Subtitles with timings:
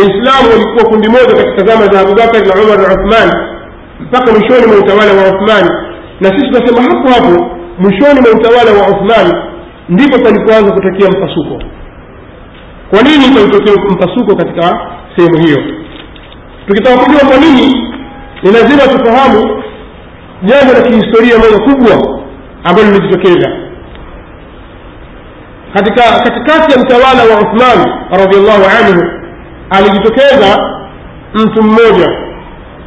[0.00, 3.28] waislamu walikuwa kundi moja katika zama za abubakar na umar na uthman
[4.00, 5.66] mpaka mwishoni mwa utawala wa uthman.
[6.20, 9.26] Na sisi tunasema hapo hapo mwishoni mwa utawala wa uthman
[9.88, 11.62] ndipo palipoanza kutokea mpasuko.
[12.90, 15.58] Kwa nini palitokea mpasuko katika sehemu hiyo?
[16.66, 17.66] Tukitaka kujua kwa nini
[18.42, 19.62] ni lazima tufahamu
[20.42, 22.20] jambo la kihistoria moja kubwa
[22.64, 23.50] ambalo lilijitokeza.
[25.74, 27.78] Katika katikati ya mtawala wa uthman
[28.10, 29.02] radiallahu anhu
[29.70, 30.58] alijitokeza
[31.34, 32.08] mtu mmoja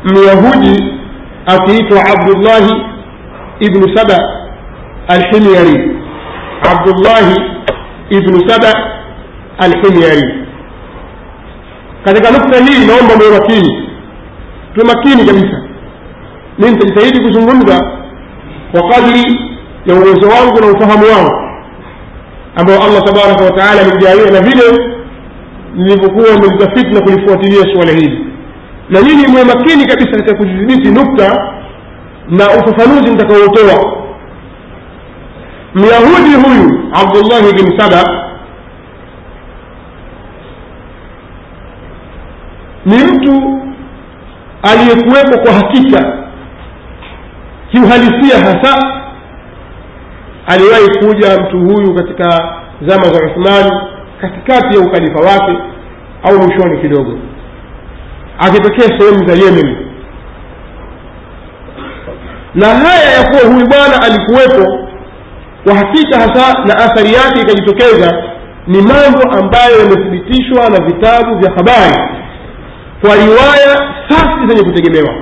[0.04, 0.94] myahudi
[1.46, 2.84] akiitwa abdullahi
[3.60, 4.18] ibnu saba
[5.08, 5.96] alhimyari.
[6.72, 7.36] Abdullahi
[8.10, 8.74] ibnu saba
[9.58, 10.46] alhimyari.
[12.06, 13.90] Katika nukta hii naomba mwe makini.
[14.74, 15.62] Tuwe makini kabisa.
[16.60, 17.92] Mi nitajitahidi kuzungumza
[18.72, 19.40] kwa kadri
[19.86, 21.32] ya uwezo wangu na ufahamu wangu
[22.56, 24.93] ambao allah tabaraka wataala amenijalia na vile
[25.76, 28.26] nilivyokuwa nimelitafiti na kulifuatilia suala hili.
[28.90, 31.54] Na nyinyi mwe makini kabisa katika kudhibiti nukta
[32.30, 34.04] na ufafanuzi nitakaotoa
[35.76, 38.24] myahudi huyu abdullahi bin saba
[42.86, 43.60] ni mtu
[44.64, 46.18] aliyekuwepo kwa hakika
[47.72, 48.94] kiuhalisia hasa
[50.48, 53.72] aliwahi kuja mtu huyu katika zama za uthmani
[54.24, 55.58] katikati ya ukhalifa wake
[56.24, 57.18] au mwishoni kidogo.
[58.40, 59.78] Akitokea sehemu za yemen.
[62.56, 64.88] Na haya ya kuwa huyu bwana alikuwepo
[65.64, 68.24] kwa hakika hasa na athari yake ikajitokeza
[68.68, 72.20] ni mambo ambayo yamethibitishwa na vitabu vya habari
[73.02, 75.14] kwa riwaya safi zenye kutegemewa.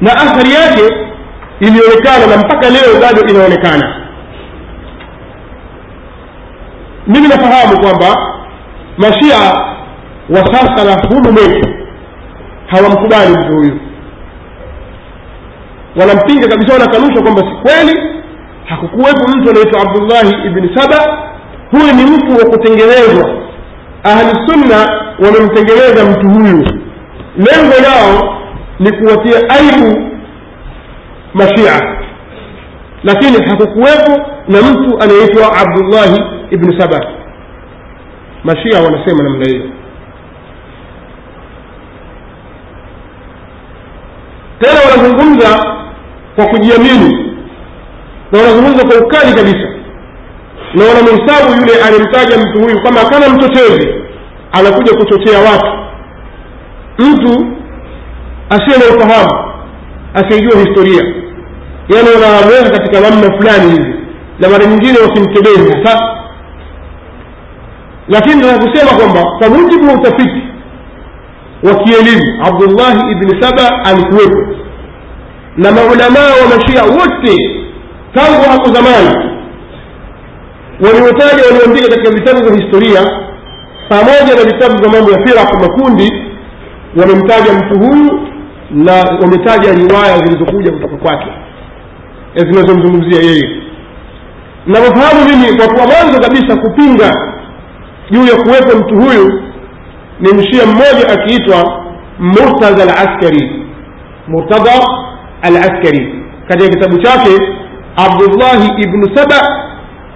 [0.00, 0.94] Na athari yake
[1.60, 4.07] ilionekana na mpaka leo bado inaonekana
[7.08, 8.16] mimi nafahamu kwamba
[8.98, 9.36] mashia
[10.30, 11.68] wa sasa na humu mwetu
[12.66, 13.80] hawamkubali mtu huyu.
[16.00, 18.00] Wanampinga kabisa wanakanusha kwamba si kweli.
[18.64, 21.18] Hakukuwepo mtu anaitwa abdullahi ibni saba.
[21.70, 23.30] Huyu ni mtu wa kutengenezwa.
[24.04, 26.64] Ahlusunna wamemtengeneza mtu huyu.
[27.36, 28.38] Lengo lao
[28.80, 30.10] ni kuwatia aibu
[31.34, 31.96] mashia.
[33.02, 34.12] Lakini hakukuwepo
[34.48, 37.00] na mtu anayeitwa abdullahi ibni saba
[38.44, 39.62] mashia wanasema namna hiyo.
[44.60, 45.76] Tena wanazungumza
[46.36, 47.34] kwa kujiamini.
[48.32, 49.68] Na wanazungumza kwa ukali kabisa.
[50.74, 53.88] Na wanamhesabu yule alimtaja mtu huyu kama kama mchochezi
[54.52, 55.72] anakuja kuchochea watu.
[56.98, 57.46] Mtu
[58.50, 59.52] asiye na ufahamu
[60.14, 61.02] asiyejua historia.
[61.88, 63.94] Yaani wanaweka katika namna fulani hivi.
[64.40, 66.00] Na mara nyingine wakimkebeli hasa
[68.08, 70.42] lakini nataka kusema kwamba kwa mujibu wa utafiti
[71.62, 74.54] wa kielimu abdullahi ibni saba alikuwepo.
[75.56, 77.36] Na maulamaa wa mashia wote
[78.14, 79.34] tangu hapo zamani
[80.80, 83.00] waliotaja walioandika katika vitabu vya historia
[83.88, 86.12] pamoja na vitabu vya mambo ya firaku makundi
[86.96, 88.28] wamemtaja mtu huyu
[88.70, 91.26] na wametaja riwaya zilizokuja kutoka kwake
[92.34, 93.62] zinazomzungumzia yeye.
[94.66, 97.37] Navyofahamu mimi kwa kuwa mwanzo kabisa kupinga
[98.10, 99.42] juu ya kuwepo mtu huyu
[100.20, 101.84] ni mshia mmoja akiitwa
[102.18, 103.64] murtadha alaskari.
[104.28, 104.72] Murtadha
[105.42, 106.14] alaskari.
[106.48, 107.30] Katika kitabu chake
[107.96, 109.36] abdullahi ibnu saba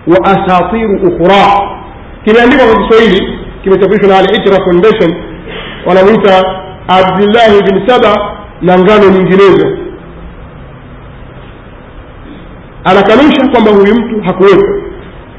[0.06, 1.60] wa asatiru ukhra.
[2.24, 5.14] Kimeandikwa kwa kiswahili kimechapishwa na al-itra foundation
[5.86, 6.44] wanamwita
[6.88, 9.66] abdullahi bin saba na ngano nyinginezo.
[12.84, 14.66] Anakanusha kwamba huyu mtu hakuwepo.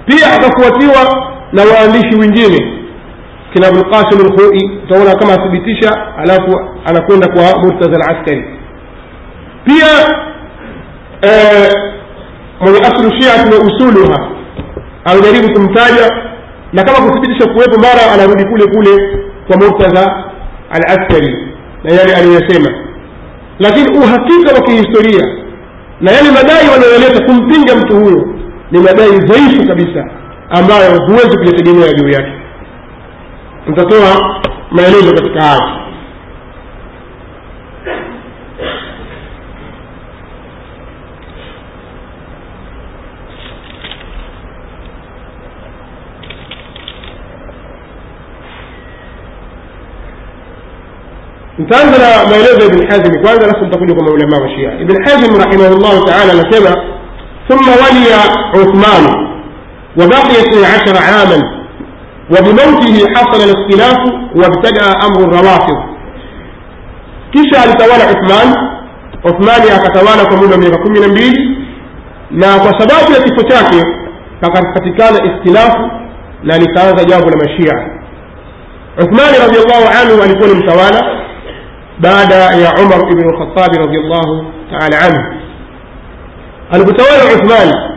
[0.06, 2.80] Pia akafuatiwa na waandishi wengine.
[3.53, 8.46] Kina abulqasim lhui utaona kama athibitisha alafu anakwenda kwa murtaza alaskari.
[9.66, 9.88] Pia
[12.62, 14.28] mwenye aslu shiati wa usuluha.
[15.06, 16.12] Anajaribu kumtaja
[16.74, 19.17] na kama kuthibitisha kuwepo mara anarudi kule kule
[19.47, 20.23] kwa murtaza
[20.72, 21.47] alaskari
[21.84, 22.78] na yale aliyosema.
[23.59, 25.26] Lakini uhakika wa kihistoria
[26.02, 28.28] na yale madai wanayoleta kumpinga mtu huyo
[28.72, 30.06] ni madai dhaifu kabisa
[30.59, 32.32] ambayo huwezi kuyategemea juu yake
[33.67, 34.41] nitatoa
[34.72, 35.79] maelezo katika haya
[51.58, 56.06] nitaanza na maelezo ibn hazmi kwanza alafu nitakuja kwa maulama wa shia ibn hazm rahimahullahu
[56.06, 56.76] taala anasema
[57.49, 58.14] ثم ولي
[58.56, 59.33] عثمان
[59.97, 61.40] وبقي عشر عاما
[62.31, 63.97] وبموته حصل الاختلاف
[64.35, 65.93] وابتدأ أمر الروافض.
[67.34, 68.53] كيش تولى عثمان
[69.25, 71.57] عثمان اكتوالى كمودا من يقوم من بيلي
[72.31, 73.72] نا وسباب يتفتاك
[74.97, 75.75] كان اختلاف
[76.43, 77.81] نا نتعرض جاب المشيعة
[78.99, 81.01] عثمان رضي الله عنه ان يكون متوالى
[81.99, 85.39] بعد يا عمر بن الخطاب رضي الله تعالى عنه.
[86.73, 87.92] المتوالى عثمان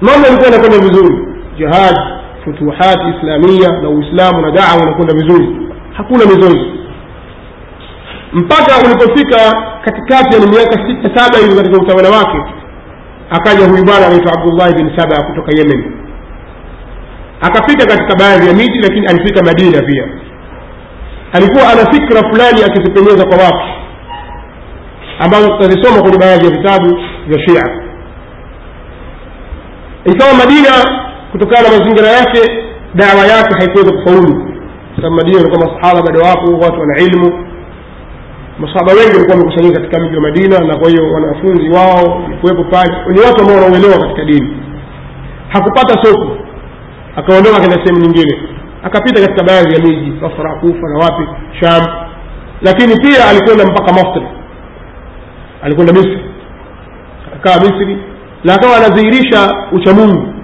[0.00, 1.28] mambo yalikuwa yanakwenda vizuri.
[1.56, 1.96] Jihad
[2.44, 5.56] futuhat islamia na uislamu na dawa unakwenda vizuri.
[5.96, 6.66] Hakuna mizozo.
[8.32, 12.38] Mpaka ulipofika katikati ya miaka sita saba hivi katika utawala wake
[13.30, 15.92] akaja huyu bwana anaitwa abdullahi bin saba kutoka yemen.
[17.40, 20.04] Akafika katika baadhi ya miji lakini alifika madina pia.
[21.32, 23.68] Alikuwa ana fikra fulani akizipenyeza kwa watu
[25.20, 27.87] ambazo tutazisoma kwenye baadhi ya vitabu vya shia
[30.12, 30.72] ikawa madina
[31.32, 32.40] kutokana na mazingira yake
[32.94, 34.54] dawa yake haikuweza kufaulu.
[34.96, 37.44] Sababu madina walikuwa masahaba bado wapo watu wana ilmu.
[38.58, 42.92] Masahaba wengi walikuwa wamekusanyika katika mji wa madina na kwa hiyo wanafunzi wao walikuwepo pale
[43.12, 44.56] ni watu ambao wanauelewa katika dini.
[45.48, 46.36] Hakupata soko.
[47.16, 48.38] Akaondoka katika sehemu nyingine.
[48.82, 51.24] Akapita katika baadhi ya miji basra kufa na wapi
[51.60, 51.86] sham.
[52.62, 54.26] Lakini pia alikwenda mpaka masri.
[55.62, 56.20] Alikwenda misri.
[57.26, 57.98] Akakaa misri
[58.44, 60.34] na akawa anadhihirisha uchamungu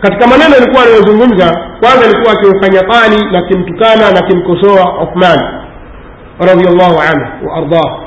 [0.00, 5.40] katika maneno alikuwa anayozungumza kwanza alikuwa akimfanya tani na akimtukana na akimkosoa uthman
[6.38, 7.98] radiallahu anhu waardah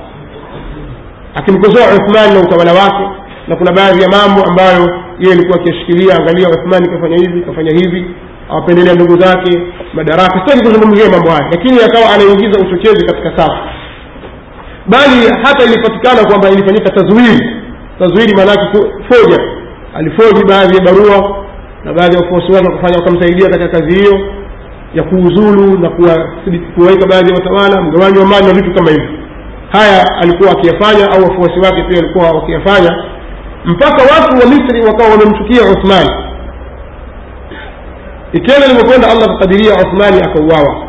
[1.36, 3.10] akimkosoa uthman na utawala wake
[3.48, 8.06] na kuna baadhi ya mambo ambayo yeye alikuwa akiyashikilia angalia uthmani kafanya hivi kafanya hivi
[8.50, 9.62] awapendelea ndugu zake
[9.94, 10.40] madaraka.
[10.40, 13.58] Sitaki kuzungumzia mambo haya lakini akawa anaingiza uchochezi katika safu.
[14.88, 17.63] Bali hata ilipatikana kwamba ilifanyika tazwiri
[18.00, 18.80] tazwiri maanake
[19.10, 19.40] foja.
[19.94, 21.46] Alifoji baadhi ya barua
[21.86, 24.20] na baadhi ya wafuasi wake wakafanya wakamsaidia katika kazi hiyo
[24.94, 25.90] ya kuuzulu na
[26.76, 29.10] kuwaweka baadhi ya watawala mgawanyo wa mali na vitu kama hivyo.
[29.72, 33.04] Haya alikuwa akiyafanya au wafuasi wake pia walikuwa wakiyafanya
[33.66, 36.10] mpaka watu wa misri wakawa wamemchukia uthmani
[38.34, 40.84] ikienda ilivyokwenda allah kakadiria uthmani akauawa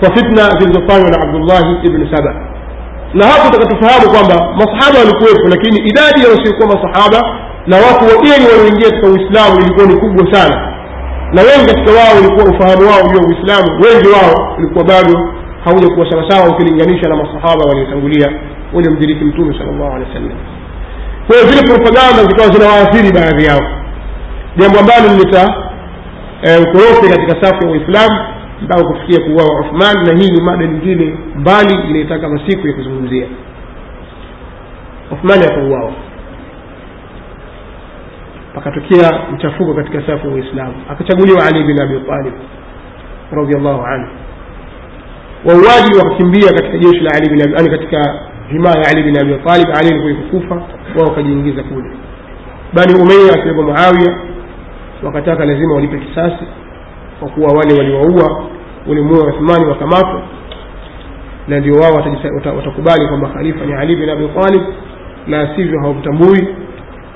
[0.00, 2.34] kwa fitna zilizofanywa na abdullahi ibnu saba
[3.18, 7.20] na hapo takatufahamu kwamba masahaba walikuwepo lakini idadi ya wasiokuwa masahaba
[7.70, 10.56] na watu wageni walioingia katika uislamu ilikuwa ni kubwa sana.
[11.34, 15.14] Na wengi katika wao walikuwa ufahamu wao juu ya uislamu wengi wao ulikuwa bado
[15.64, 18.28] hauja kuwa sawasawa ukilinganisha na masahaba waliotangulia.
[18.74, 20.38] Waliomdiriki mtume sal llahu alehi wa sallam
[21.26, 23.64] kwa hiyo zile propaganda zikawa zinawaathiri baadhi yao.
[24.56, 25.42] Jambo ambalo lileta
[26.62, 28.18] ukorofi katika safu ya uislamu
[28.62, 33.26] mpaka kufikia kuuawa uthman na hii ni mada nyingine mbali inayotaka masiku ya kuzungumzia.
[35.12, 35.92] Uthmani akauawa.
[38.54, 40.74] Pakatokea mchafuko katika safu ya uislamu.
[40.90, 42.32] Akachaguliwa ali bin abi talib
[43.32, 44.08] radiallahu anhu.
[45.44, 48.20] Wauaji wakakimbia katika jeshi la ali bin katika
[48.50, 50.54] himaya ya ali bin abi talib ali alikuwa kukufa
[50.96, 51.90] wao wakajiingiza kule.
[52.74, 54.18] Bani umeya akiwepo muawiya
[55.02, 56.44] wakataka lazima walipe kisasi
[57.20, 58.44] kwa kuwa wale waliwaua
[58.88, 60.22] walimuua uthmani wakamatwa
[61.48, 61.94] na ndio wao
[62.56, 64.28] watakubali kwamba khalifa ni ali bin abi
[65.26, 66.48] na sivyo hawamtambui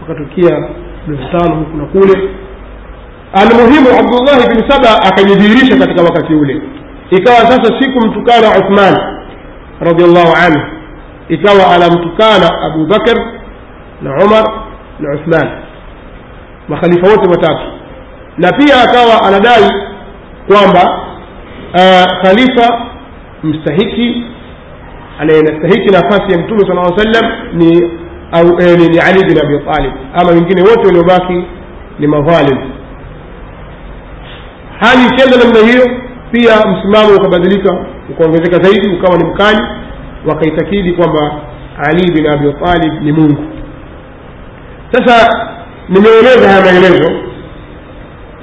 [0.01, 0.69] wakatukia
[1.07, 2.29] mivutano huku na kule.
[3.33, 6.63] Almuhimu abdullahi bin saba akajidhihirisha katika wakati ule.
[7.11, 8.95] Ikawa sasa siku mtukana uthman
[9.81, 10.67] radiallahu anhu.
[11.29, 13.17] Ikawa anamtukana abu bakar
[14.03, 14.45] na umar
[15.01, 15.51] na uthman.
[16.69, 17.63] Makhalifa wote watatu.
[18.39, 19.90] Na pia akawa anadai
[20.51, 21.01] kwamba
[21.75, 22.87] uh, khalifa
[23.43, 24.23] mstahiki
[25.19, 27.91] anayenastahiki nafasi ya mtume sala aa sallam ni
[28.33, 29.93] au eh, ni, ni ali bin abi talib.
[30.15, 31.45] Ama wengine wote waliobaki
[31.99, 32.59] ni madhalim.
[34.81, 36.01] Hali ikienda namna hiyo
[36.33, 37.79] pia msimamo ukabadilika
[38.11, 39.59] ukaongezeka zaidi ukawa ni mkali
[40.27, 41.33] wakaitakidi kwamba
[41.89, 43.45] ali bin abi talib ni mungu.
[44.93, 45.39] Sasa
[45.89, 47.13] nimeeleza haya maelezo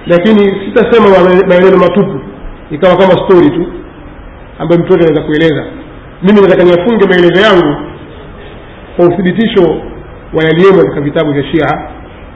[0.09, 1.07] lakini sitasema
[1.47, 2.19] maneno matupu.
[2.71, 3.65] Ikawa kama stori tu
[4.59, 5.65] ambayo mtu anaweza kueleza.
[6.23, 7.81] Mimi nataka niyafunge maelezo yangu
[8.95, 9.81] kwa uthibitisho
[10.33, 11.89] wa yaliyomo katika vitabu vya shia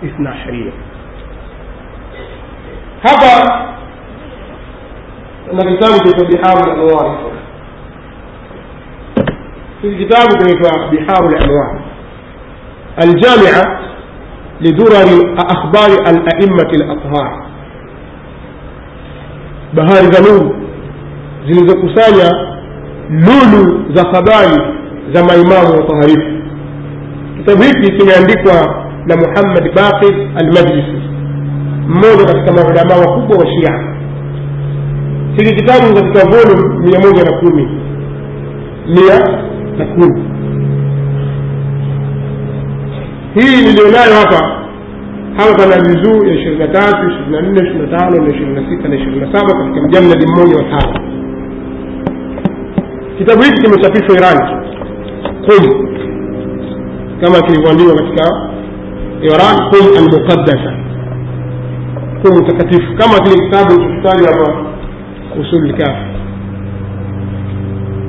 [0.04, 0.72] ithna asharia
[3.04, 3.62] hapa
[5.54, 7.18] na kitabu kinaitwa biharu lanwar
[9.82, 11.80] hiki kitabu kinaitwa biharu lanwar
[12.98, 13.80] aljamia
[14.60, 17.44] lidurari akhbari alaimati lathhar
[19.74, 20.56] bahari za nuru
[21.48, 22.32] zilizokusanya
[23.10, 24.62] lulu za habari
[25.14, 26.42] za maimamu wataharifu
[27.38, 28.76] kitabu hiki kimeandikwa
[29.06, 31.02] na muhammad baqir almajlisi
[31.88, 33.84] mmoja katika maulamaa wakubwa wa shia.
[35.38, 37.68] Hiki kitabu katika volume mia moja na kumi.
[38.88, 39.20] Mia
[39.78, 40.24] na kumi.
[43.34, 44.61] Hii niliyonayo hapa
[47.32, 50.26] na nne ishirini na tano na ishirini na sita na ishirini na saba katika mjalladi
[50.28, 51.00] mmoja wa tano
[53.18, 54.64] kitabu hiki kimechapishwa iran
[55.48, 55.88] qum
[57.22, 58.24] kama kilivyoandikwa katika
[59.22, 60.74] iran qum almuqaddasa
[62.24, 64.66] qum takatifu kama kile kitabu kitabu hapa
[65.42, 66.12] usul lkafi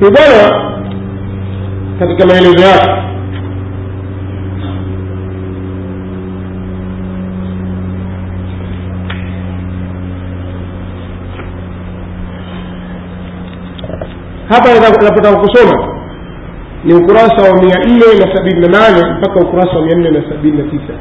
[0.00, 0.72] bwana
[1.98, 3.11] katika maelezo yake
[14.52, 15.88] hapa inapata kusoma
[16.84, 20.22] ni ukurasa wa mia nne na sabini na nane mpaka ukurasa wa mia nne na
[20.28, 20.94] sabini na tisa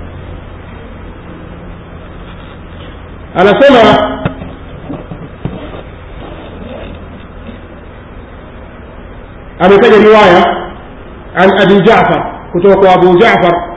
[3.36, 4.12] anasema
[9.60, 10.44] ametaja riwaya
[11.36, 13.72] an abi jafar kutoka kwa abu jafar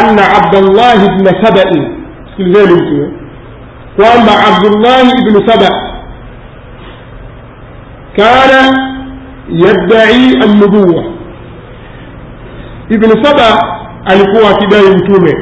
[0.00, 1.70] أن عبد الله بن سبأ
[3.98, 5.70] وأما عبد الله بن سبأ
[8.16, 8.52] كان
[9.52, 11.04] yadai annubuwa
[12.88, 15.34] ibnu saba alikuwa akidai mtume.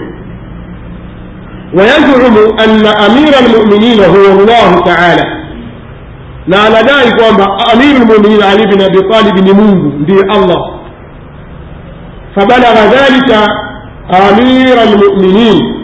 [1.74, 5.24] Wayazumu anna amira lmuminina huwa llahu taala.
[6.46, 10.58] Na anadai kwamba amiru lmuminin ali bin abi talibi ni mungu ndiye allah.
[12.34, 13.48] Fabalagha dhalika
[14.08, 15.74] amira lmuminin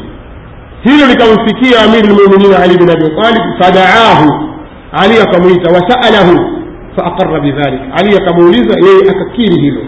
[0.83, 4.50] hilo likamfikia amiru lmuminin ali bin abi talib fadaahu.
[4.93, 6.54] Ali akamwita wasalahu
[6.97, 7.81] فأقر بذلك.
[7.99, 9.83] علي كموليزة يهي أكاكيري هلو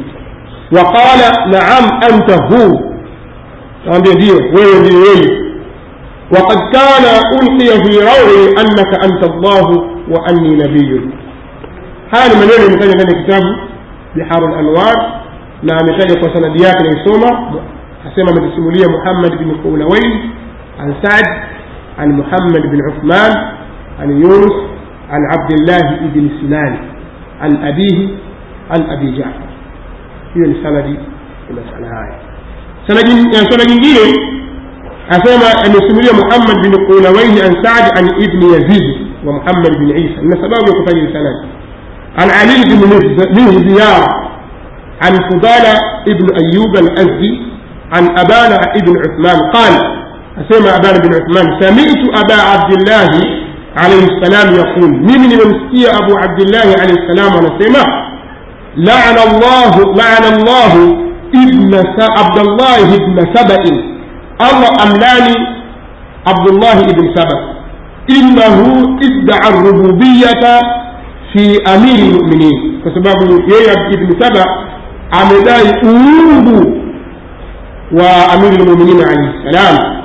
[0.73, 1.21] وقال
[1.51, 2.97] نعم أنت هو.
[3.87, 5.47] نعم يديه وي يديه
[6.33, 9.67] وقد كان ألقي في روعي أنك أنت الله
[10.11, 11.11] وأني نبي.
[12.15, 13.43] هذا من يلي مثالي لنا الكتاب
[14.17, 15.21] بحار الأنوار.
[15.63, 17.61] لا مثالي فسنة دياك ليسوما
[18.05, 20.31] حسيما من السمولية محمد بن قولوي
[20.81, 21.25] عن سعد.
[21.99, 23.33] عن محمد بن عثمان.
[24.01, 24.53] عن يونس.
[25.11, 26.96] عن عبد الله بن سنان.
[27.40, 28.09] عن أبيه
[28.71, 29.49] عن أبي جعفر.
[30.35, 30.99] في السند
[31.47, 32.12] في المسألة هاي
[32.88, 34.14] سند يعني سند جيل
[35.11, 40.19] أسمى أن يسمي محمد بن قولويه عن سعد عن ابن يزيد ومحمد بن عيسى.
[40.23, 41.38] إن سبابه يقفل السند.
[42.19, 44.02] عن علي بن مهديار
[45.02, 45.75] عن فضالة
[46.09, 47.43] ابن أيوب الأزدي.
[47.93, 49.50] عن أبان ابن عثمان.
[49.55, 49.75] قال
[50.38, 53.09] أسمى أبان بن عثمان سمعت أبا عبد الله
[53.76, 57.87] عليه السلام يقول ممن يمسكي أبو عبد الله عليه السلام ونسمع
[58.76, 60.73] لعن الله لعن الله
[61.35, 61.75] ابن
[62.18, 63.64] عبد الله ابن سبأ.
[64.40, 65.37] الله أملاني
[66.26, 67.38] عبد الله ابن سبأ.
[68.11, 68.56] إنه
[69.06, 70.45] ادعى الربوبية
[71.33, 72.80] في أمير المؤمنين.
[72.85, 74.45] فسبب يا ابن سبأ
[75.11, 76.83] amedai uungu
[77.92, 80.02] wa amiri lmuminin alaihi ssalam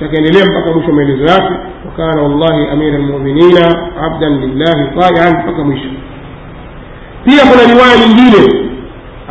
[0.00, 1.54] chakaendelea mpaka mwisho maelezo yake
[1.98, 3.56] كان والله أمير المؤمنين
[3.96, 5.96] عبدا لله طائعا حكم الشر
[7.24, 8.68] في أخونا رواية من دينه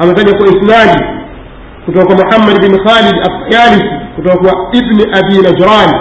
[0.03, 1.17] أما تجد إسناد.
[1.87, 3.83] كتوك محمد بن خالد الثالث.
[4.17, 4.45] كتوك
[4.75, 5.91] ابن أبي نجران.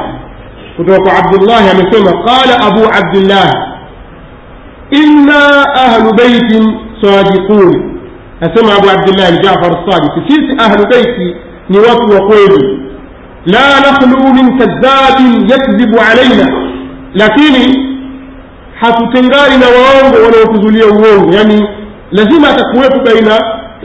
[0.78, 3.50] كتوك عبد الله أما قال أبو عبد الله
[5.02, 6.52] إنا أهل بيت
[7.02, 8.00] صادقون.
[8.42, 10.14] أسمع أبو عبد الله جعفر الصادق.
[10.28, 11.34] سيس أهل بيتي
[11.70, 12.85] نوات وقويل.
[13.54, 15.16] لا نخلو من كذاب
[15.52, 16.46] يكذب علينا.
[17.20, 17.54] لكن
[18.80, 21.58] حتى حتتنغاري نوام ولا تزولي وهم يعني
[22.12, 23.28] لازم تكويت بين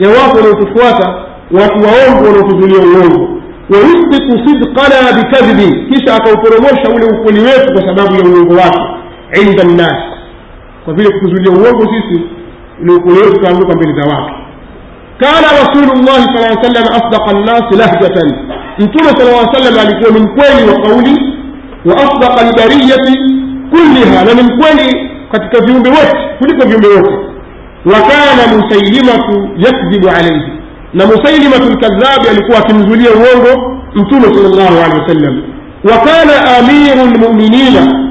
[0.04, 1.08] يواف ولا تفواتا
[1.52, 3.12] وهم ولا تزولي وهم
[3.70, 8.58] ويثق صدقنا بكذب كيش أكوبرموش أولي وكوليويت بسبب يوم
[9.38, 10.00] عند الناس
[10.88, 12.20] وفي كذولي وهم سيسي
[12.86, 14.26] لوكوليويت كان لكم بلدواك
[15.22, 18.16] كان رسول الله صلى الله عليه وسلم أصدق الناس لهجة
[19.52, 21.16] sallam alikuwa ni mkweli wa kauli
[21.84, 23.18] wa asdaqa lbariyati
[23.70, 27.12] kulliha na ni mkweli katika viumbe wote kuliko viumbe wote
[27.86, 30.52] wa kana musailimatu yakdhibu alaihi
[30.94, 35.42] na musailimatu lkadhabi alikuwa akimzulia uongo mtume sal llahu alehi wasallam
[35.84, 38.02] wa kana amiru lmuminina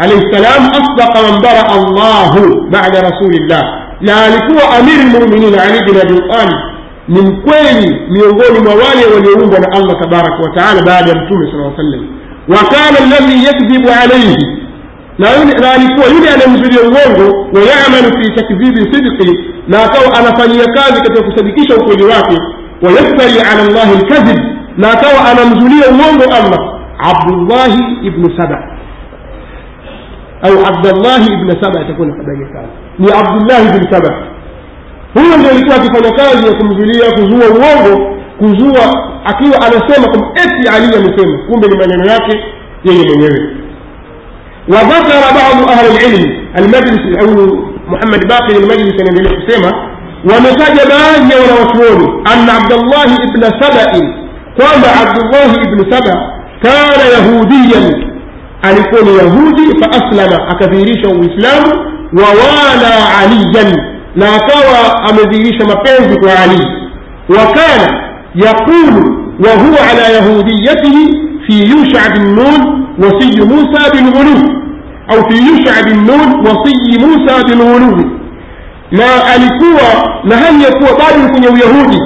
[0.00, 2.32] عليه السلام أصدق من برأ الله
[2.70, 3.62] بعد رسول الله
[4.00, 6.58] na alikuwa amiri lmuminin ali bin abi talib
[7.08, 12.06] ni mkweli miongoni mwa wale walioumbwa na allah tabaraka wataala baada ya mtume sala sallam
[12.48, 14.46] wa kana alladhi yakdhibu alaihi
[15.18, 15.28] na
[15.74, 22.04] alikuwa yule anayemzulia uongo wayamalu fi takdhibi sidqi na akawa anafanyia kazi katika kusadikisha ukweli
[22.04, 22.36] wake
[22.82, 24.38] wayaftari ala llahi lkadhib
[24.78, 26.58] na akawa anamzulia uongo allah
[26.98, 28.70] abdullahi ibnu saba
[30.42, 34.22] au abdallahi ibnu saba itakuwa ni habari sana ni abdullahi ibnu saba
[35.15, 40.95] huyo ndio alikuwa akifanya kazi ya kumzulia kuzua uongo kuzua akiwa anasema kwamba eti ali
[40.95, 42.39] amesema kumbe ni maneno yake
[42.83, 43.39] yeye mwenyewe
[44.67, 47.27] وذكر بعض أهل العلم المجلس أو
[47.87, 49.71] محمد باقر المجلس anaendelea kusema
[50.33, 54.01] wametaja baadhi ya wanawachuoni anna abdallahi ibna sabai
[54.55, 56.31] kwamba abdullahi ibnu saba
[56.61, 58.05] kana yahudiyan
[58.61, 63.81] alikuwa ni yahudi faaslama akadhihirisha uislamu wawala aliyan
[64.16, 66.66] na akawa amedhihirisha mapenzi kwa ali.
[67.28, 74.40] Wakana yaqulu wahuwa ala yahudiyatihi fi yusha bin nun wasiyi musa bilghuluw
[75.08, 78.06] au fi yusha bin nun wasiyi musa bilghuluwi
[78.90, 79.04] na
[79.34, 81.98] alikuwa na hali ya kuwa bado kwenye uyahudi.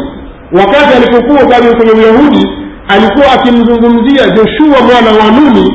[0.53, 2.47] Wakati alipokuwa bado kwenye uyahudi
[2.89, 5.73] alikuwa akimzungumzia joshua mwana wa nuni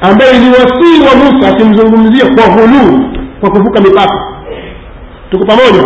[0.00, 3.00] ambaye ni wasii wa musa akimzungumzia kwa ghuluu
[3.40, 4.37] kwa kuvuka mipaka
[5.30, 5.84] tuko pamoja.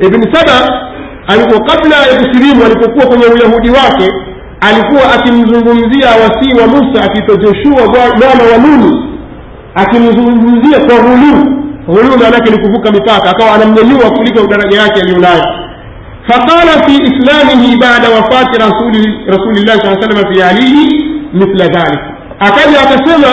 [0.00, 0.80] Ibni saba
[1.26, 4.12] alikuwa kabla ya kusilimu alipokuwa kwenye uyahudi wake
[4.60, 9.06] alikuwa akimzungumzia wasii wa musa akiitwa joshua mwana wa nuni
[9.74, 11.60] akimzungumzia kwa ghuluu.
[11.86, 15.44] Ghuluu maanake ni kuvuka mipaka akawa anamnyanyua kuliko daraja yake aliyonayo.
[16.28, 18.58] Faqala fi islamihi bada wafati
[19.26, 22.00] rasulillahi saa salama fi alihi mithla dhalik.
[22.40, 23.28] Akaja akasema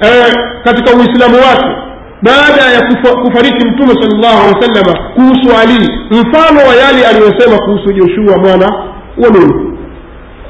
[0.00, 1.85] eh, katika uislamu wake
[2.21, 7.07] baada ya kufa, kufariki mtume sal llahu alehi wa sallama kuhusu ali mfano wa yale
[7.07, 8.65] aliyosema kuhusu joshua mwana
[9.17, 9.77] wa nuni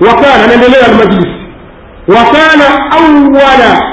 [0.07, 1.31] wakana anaendelea almajlis
[2.07, 3.91] wakana awala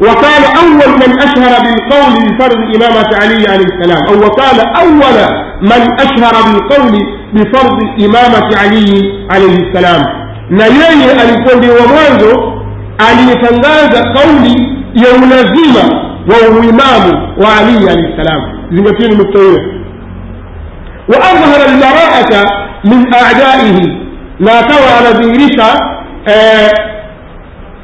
[0.00, 5.18] وكان أول من أشهر بالقول بفرض إمامة علي عليه السلام أو وكان أول
[5.62, 6.92] من أشهر بالقول
[7.34, 10.02] بفرض إمامة علي عليه السلام
[10.50, 12.52] na yeye alikuwa ndio wa mwanzo
[13.10, 19.59] aliyetangaza kauli ya ulazima wa uimamu wa ali alaihi ssalam zingatieni nukta hiyo.
[21.07, 23.97] Wa adhhara albaraata min adaihi.
[24.39, 25.65] Na akawa anadhihirisha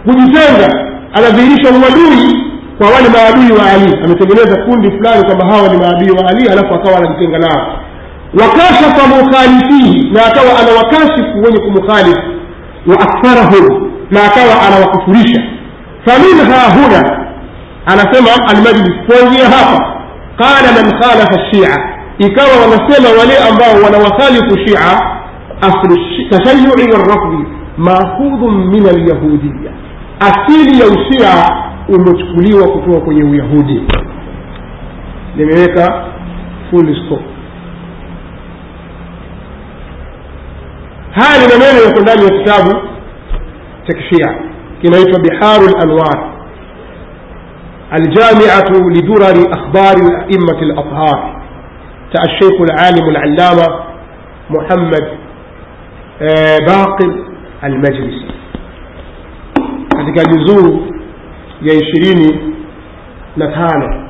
[0.06, 2.44] kujitenga anadhihirisha uadui
[2.78, 3.98] kwa wale maadui wa ali.
[4.04, 7.80] Ametengeneza kundi fulani kwamba hawa ni maadui wa ali alafu akawa anajitenga nao.
[8.42, 10.10] Wakashafa mukhalifihi.
[10.12, 12.22] Na akawa anawakashifu wenye kumkhalifu.
[12.88, 15.42] Wa aktharahum na akawa anawakufurisha.
[16.06, 17.27] Faminha huna
[17.88, 19.94] anasema almajlis kuanzia hapa
[20.38, 21.94] qala man khalafa shia.
[22.18, 24.80] Ikawa wanasema wale ambao wanawakhalifu shia
[25.62, 25.98] aslu
[26.30, 27.46] tashayui warafdhi
[27.78, 29.72] maakhudhun min alyahudiya
[30.20, 31.50] asili ya ushia
[31.90, 33.84] umechukuliwa kutoka kwenye uyahudi.
[35.36, 36.06] Nimeweka
[36.72, 37.22] full stop.
[41.12, 42.76] Haya ni maneno yako ndani ya kitabu
[43.88, 44.36] cha kishia.
[44.82, 46.30] Kinaitwa biharu lanwar
[47.94, 51.42] الجامعة لدرر أخبار أئمة الأطهار
[52.26, 53.84] الشيخ العالم العلامة
[54.50, 55.08] محمد
[56.22, 57.24] آه، باقر
[57.64, 58.24] المجلس.
[59.96, 60.82] أتكاد يزور
[61.62, 62.40] يشريني
[63.38, 64.08] نتانا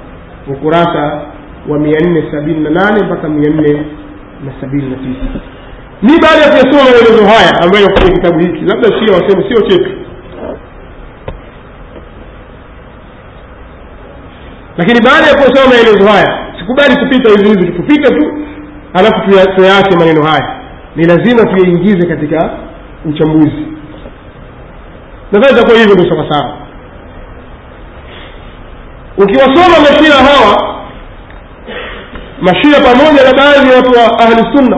[0.48, 1.22] وكراسة
[1.70, 3.86] ومين سبيلنا نالي بك مين
[4.46, 5.40] نسبيلنا فيه
[6.04, 10.07] نبالي في سورة ويلزوهاية أمين يقول كتابه هيك لابد الشيء وسيم سيو تيكي
[14.78, 18.34] lakini baada ya kusoma maelezo haya sikubali kupita hivi hivi tupite tu
[18.94, 19.22] alafu
[19.56, 20.56] tuyaache maneno haya.
[20.96, 22.50] Ni lazima tuyaingize katika
[23.06, 23.68] uchambuzi.
[25.32, 26.58] Nadhani itakuwa hivyo ndio sawasawa
[29.18, 30.76] ukiwasoma mashia hawa
[32.42, 34.78] mashia pamoja na baadhi ya watu wa ahli sunna